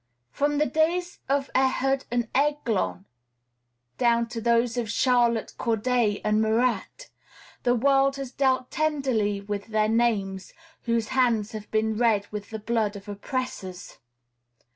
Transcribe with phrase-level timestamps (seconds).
[0.31, 3.05] From the days of Ehud and Eglon
[3.99, 7.11] down to those of Charlotte Corday and Marat,
[7.61, 10.53] the world has dealt tenderly with their names
[10.85, 13.99] whose hands have been red with the blood of oppressors.